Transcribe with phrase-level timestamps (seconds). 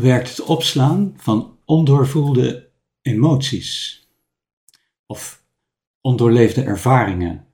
[0.00, 2.70] werkt het opslaan van ondoorvoelde
[3.02, 4.00] emoties
[5.06, 5.44] of
[6.00, 7.46] ondoorleefde ervaringen?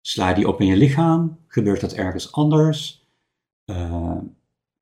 [0.00, 1.38] Sla die op in je lichaam?
[1.46, 3.06] Gebeurt dat ergens anders?
[3.66, 4.18] Uh,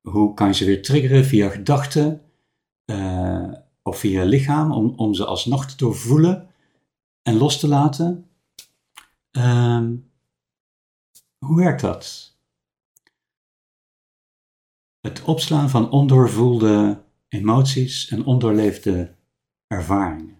[0.01, 2.21] hoe kan je ze weer triggeren via gedachten
[2.85, 6.49] uh, of via je lichaam om, om ze alsnog te doorvoelen
[7.21, 8.29] en los te laten?
[9.31, 9.87] Uh,
[11.37, 12.30] hoe werkt dat?
[15.01, 19.15] Het opslaan van ondoorvoelde emoties en ondoorleefde
[19.67, 20.39] ervaringen.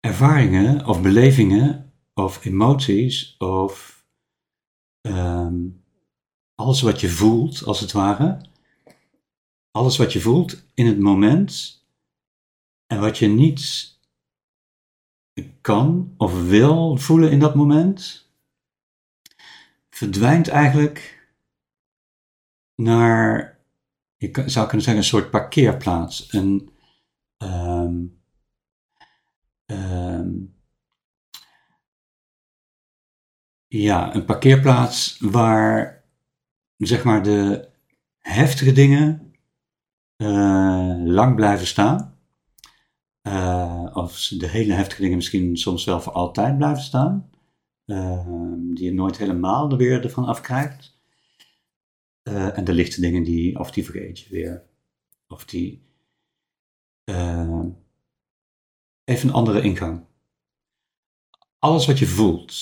[0.00, 4.04] Ervaringen of belevingen of emoties of
[5.00, 5.84] um,
[6.54, 8.46] alles wat je voelt, als het ware.
[9.70, 11.82] Alles wat je voelt in het moment
[12.86, 13.97] en wat je niet
[15.60, 18.30] kan of wil voelen in dat moment,
[19.90, 21.26] verdwijnt eigenlijk
[22.74, 23.58] naar,
[24.16, 26.32] je zou kunnen zeggen, een soort parkeerplaats.
[26.32, 26.70] Een,
[27.38, 28.20] um,
[29.66, 30.56] um,
[33.66, 36.04] ja, een parkeerplaats waar,
[36.76, 37.68] zeg maar, de
[38.18, 39.34] heftige dingen
[40.16, 42.17] uh, lang blijven staan.
[43.22, 47.30] Uh, of de hele heftige dingen misschien soms wel voor altijd blijven staan.
[47.86, 50.98] Uh, die je nooit helemaal er weer ervan afkrijgt.
[52.22, 54.66] Uh, en de lichte dingen die, of die vergeet je weer.
[55.28, 55.82] Of die.
[59.04, 60.06] even een andere ingang.
[61.58, 62.54] Alles wat je voelt,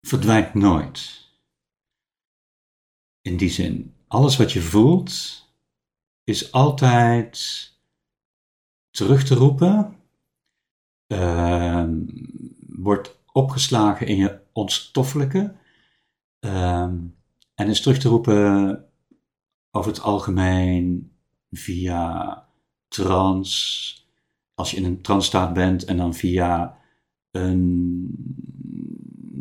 [0.00, 1.28] verdwijnt nooit.
[3.20, 5.44] In die zin, alles wat je voelt,
[6.24, 7.72] is altijd
[8.94, 9.96] terug te roepen,
[11.06, 11.84] uh,
[12.66, 15.54] wordt opgeslagen in je onstoffelijke
[16.40, 16.82] uh,
[17.54, 18.84] en is terug te roepen
[19.70, 21.12] over het algemeen
[21.50, 22.48] via
[22.88, 23.96] trance,
[24.54, 26.78] als je in een trance staat bent en dan via
[27.30, 28.08] een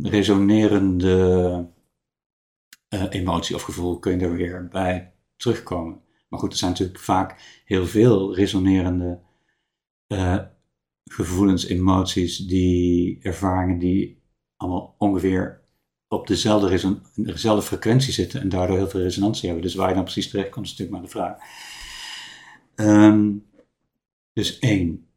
[0.01, 1.67] resonerende
[2.89, 6.01] uh, emotie of gevoel kun je er weer bij terugkomen.
[6.29, 9.19] Maar goed, er zijn natuurlijk vaak heel veel resonerende
[10.13, 10.39] uh,
[11.03, 14.21] gevoelens, emoties, die ervaringen die
[14.55, 15.61] allemaal ongeveer
[16.07, 19.65] op dezelfde, dezelfde frequentie zitten en daardoor heel veel resonantie hebben.
[19.65, 21.39] Dus waar je dan precies terecht komt, is natuurlijk maar de vraag.
[22.75, 23.45] Um,
[24.33, 25.07] dus één,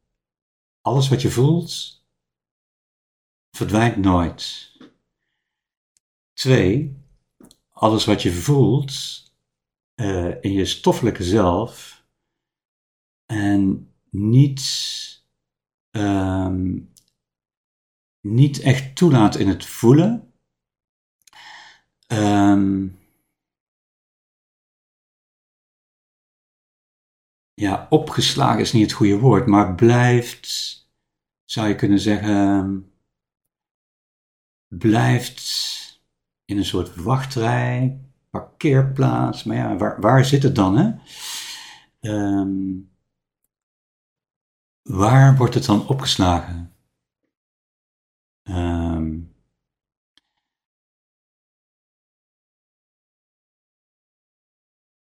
[0.80, 2.04] alles wat je voelt,
[3.56, 4.72] verdwijnt nooit.
[6.32, 6.96] Twee,
[7.70, 9.24] alles wat je voelt
[10.00, 12.04] uh, in je stoffelijke zelf
[13.26, 14.64] en niet,
[15.90, 16.92] um,
[18.20, 20.32] niet echt toelaat in het voelen.
[22.12, 22.98] Um,
[27.54, 30.78] ja, opgeslagen is niet het goede woord, maar blijft,
[31.44, 32.92] zou je kunnen zeggen,
[34.68, 35.64] blijft
[36.44, 38.00] in een soort wachtrij,
[38.30, 39.44] parkeerplaats.
[39.44, 40.76] Maar ja, waar, waar zit het dan?
[40.76, 40.92] Hè?
[42.00, 42.95] Um,
[44.86, 46.76] Waar wordt het dan opgeslagen?
[48.42, 49.34] Um,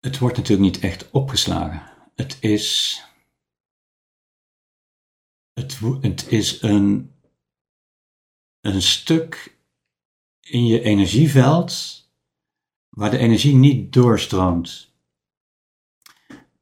[0.01, 2.11] het wordt natuurlijk niet echt opgeslagen.
[2.15, 2.99] Het is.
[5.53, 7.15] Het is een,
[8.61, 9.59] een stuk
[10.41, 12.05] in je energieveld
[12.89, 14.93] waar de energie niet doorstroomt.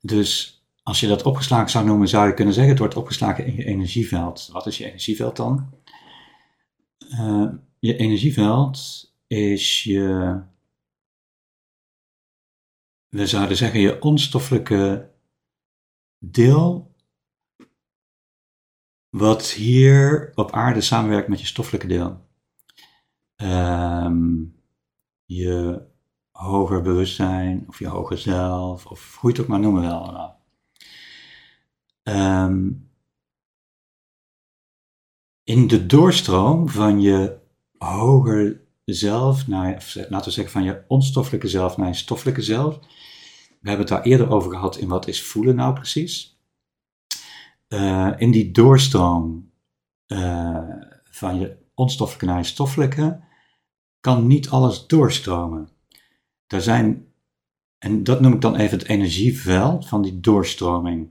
[0.00, 0.57] Dus
[0.88, 3.64] als je dat opgeslagen zou noemen, zou je kunnen zeggen: het wordt opgeslagen in je
[3.64, 4.48] energieveld.
[4.52, 5.70] Wat is je energieveld dan?
[7.10, 10.40] Uh, je energieveld is je,
[13.08, 15.10] we zouden zeggen, je onstoffelijke
[16.18, 16.94] deel,
[19.08, 22.26] wat hier op aarde samenwerkt met je stoffelijke deel.
[23.36, 24.62] Um,
[25.24, 25.86] je
[26.30, 30.36] hoger bewustzijn, of je hoger zelf, of hoe je het ook maar noemen wil.
[32.08, 32.90] Um,
[35.42, 37.38] in de doorstroom van je
[37.78, 42.78] hoger zelf, naar, laten we zeggen van je onstoffelijke zelf naar je stoffelijke zelf.
[43.60, 46.38] We hebben het daar eerder over gehad in wat is voelen nou precies.
[47.68, 49.50] Uh, in die doorstroom
[50.06, 50.70] uh,
[51.04, 53.20] van je onstoffelijke naar je stoffelijke
[54.00, 55.68] kan niet alles doorstromen.
[56.46, 57.12] Er zijn,
[57.78, 61.10] en dat noem ik dan even het energieveld van die doorstroming.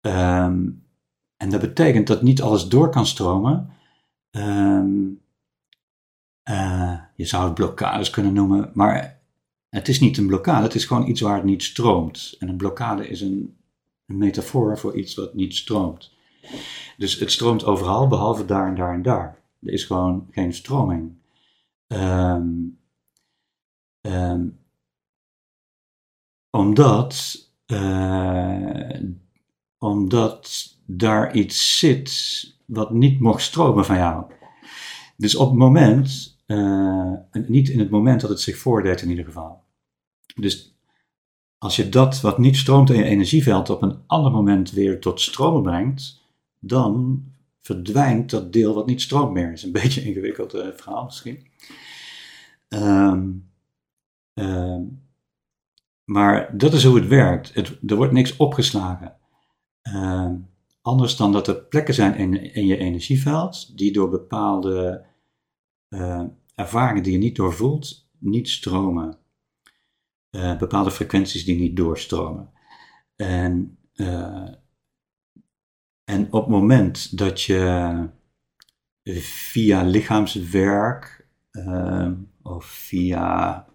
[0.00, 0.86] Um,
[1.36, 3.70] en dat betekent dat niet alles door kan stromen.
[4.30, 5.20] Um,
[6.50, 9.20] uh, je zou het blokkades kunnen noemen, maar
[9.68, 12.36] het is niet een blokkade, het is gewoon iets waar het niet stroomt.
[12.38, 13.56] En een blokkade is een,
[14.06, 16.16] een metafoor voor iets wat niet stroomt.
[16.96, 19.38] Dus het stroomt overal, behalve daar en daar en daar.
[19.62, 21.16] Er is gewoon geen stroming.
[21.86, 22.78] Um,
[26.50, 29.00] omdat, uh,
[29.78, 32.12] omdat daar iets zit
[32.64, 34.24] wat niet mocht stromen van jou.
[35.16, 37.12] Dus op het moment, uh,
[37.46, 39.62] niet in het moment dat het zich voordeed in ieder geval.
[40.34, 40.76] Dus
[41.58, 45.20] als je dat wat niet stroomt in je energieveld op een ander moment weer tot
[45.20, 46.22] stromen brengt,
[46.58, 47.22] dan
[47.62, 49.52] verdwijnt dat deel wat niet stroomt meer.
[49.52, 51.46] is een beetje een ingewikkeld uh, verhaal misschien.
[52.68, 53.50] Um,
[54.34, 55.02] um,
[56.04, 57.54] maar dat is hoe het werkt.
[57.54, 59.17] Het, er wordt niks opgeslagen.
[59.94, 60.48] Um,
[60.88, 65.04] Anders dan dat er plekken zijn in, in je energieveld die door bepaalde
[65.88, 66.24] uh,
[66.54, 69.18] ervaringen die je niet doorvoelt, niet stromen.
[70.30, 72.50] Uh, bepaalde frequenties die niet doorstromen.
[73.16, 74.48] En, uh,
[76.04, 78.08] en op het moment dat je
[79.20, 81.28] via lichaamswerk
[82.42, 83.66] of via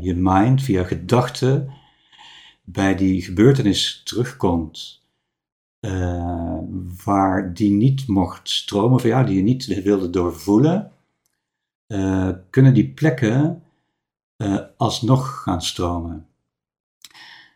[0.00, 1.79] je mind, via gedachten,
[2.72, 5.02] bij die gebeurtenis terugkomt
[5.80, 6.58] uh,
[7.04, 10.92] waar die niet mocht stromen, van ja, die je niet wilde doorvoelen,
[11.86, 13.62] uh, kunnen die plekken
[14.36, 16.26] uh, alsnog gaan stromen.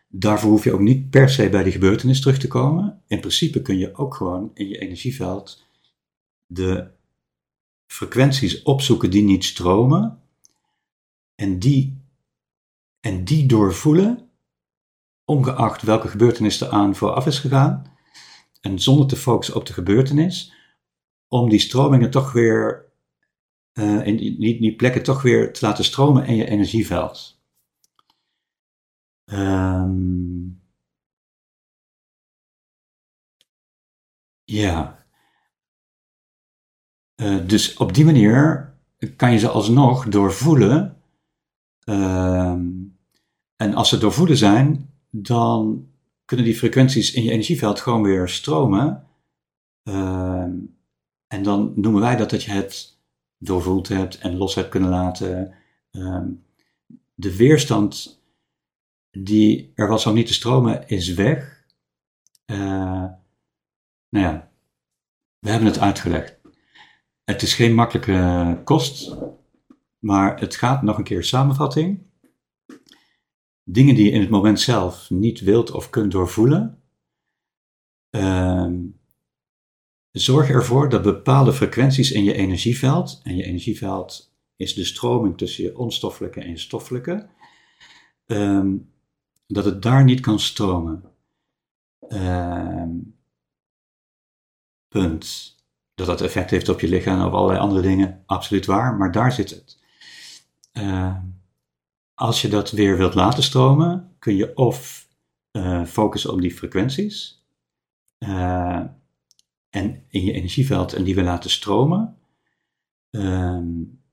[0.07, 3.01] Daarvoor hoef je ook niet per se bij die gebeurtenis terug te komen.
[3.07, 5.63] In principe kun je ook gewoon in je energieveld
[6.45, 6.91] de
[7.87, 10.19] frequenties opzoeken die niet stromen
[11.35, 11.97] en die,
[12.99, 14.29] en die doorvoelen,
[15.25, 17.93] ongeacht welke gebeurtenis er aan vooraf is gegaan
[18.65, 20.53] en zonder te focussen op de gebeurtenis,
[21.27, 22.85] om die stromingen toch weer,
[23.73, 27.41] uh, in die, die, plekken toch weer te laten stromen in je energieveld.
[29.25, 30.61] Um,
[34.43, 35.05] ja.
[37.21, 38.73] Uh, dus op die manier
[39.15, 41.01] kan je ze alsnog doorvoelen.
[41.89, 42.97] Um,
[43.55, 45.87] en als ze doorvoelen zijn, dan
[46.25, 49.07] kunnen die frequenties in je energieveld gewoon weer stromen.
[49.83, 50.43] Uh,
[51.27, 52.99] en dan noemen wij dat dat je het
[53.37, 55.53] doorvoeld hebt en los hebt kunnen laten.
[55.91, 56.23] Uh,
[57.13, 58.23] de weerstand
[59.11, 61.63] die er was om niet te stromen is weg.
[62.45, 62.57] Uh,
[64.09, 64.51] nou ja,
[65.39, 66.37] we hebben het uitgelegd.
[67.23, 69.15] Het is geen makkelijke kost,
[69.99, 72.04] maar het gaat nog een keer samenvatting
[73.65, 76.81] dingen die je in het moment zelf niet wilt of kunt doorvoelen,
[78.11, 78.71] uh,
[80.11, 85.63] zorg ervoor dat bepaalde frequenties in je energieveld, en je energieveld is de stroming tussen
[85.63, 87.29] je onstoffelijke en je stoffelijke,
[88.25, 88.73] uh,
[89.47, 91.03] dat het daar niet kan stromen.
[92.09, 92.83] Uh,
[94.87, 95.53] punt.
[95.93, 99.31] Dat dat effect heeft op je lichaam of allerlei andere dingen, absoluut waar, maar daar
[99.31, 99.79] zit het.
[102.15, 105.07] Als je dat weer wilt laten stromen, kun je of
[105.51, 107.45] uh, focussen op die frequenties
[108.19, 108.83] uh,
[109.69, 112.17] en in je energieveld en die weer laten stromen.
[113.11, 114.03] Um,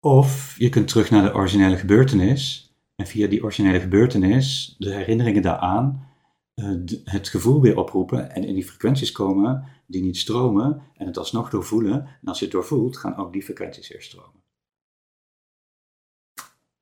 [0.00, 5.42] of je kunt terug naar de originele gebeurtenis en via die originele gebeurtenis, de herinneringen
[5.42, 6.08] daaraan,
[6.54, 11.18] uh, het gevoel weer oproepen en in die frequenties komen die niet stromen en het
[11.18, 12.06] alsnog doorvoelen.
[12.06, 14.39] En als je het doorvoelt, gaan ook die frequenties weer stromen.